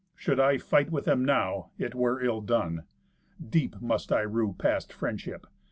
[0.15, 2.85] Should I fight with them now, it were ill done.
[3.39, 5.45] Deep must I rue past friendship.